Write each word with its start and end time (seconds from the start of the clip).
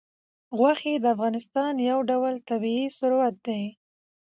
غوښې 0.57 0.93
د 1.03 1.05
افغانستان 1.15 1.73
یو 1.89 1.99
ډول 2.09 2.33
طبعي 2.49 2.83
ثروت 2.97 3.35
دی. 3.47 3.63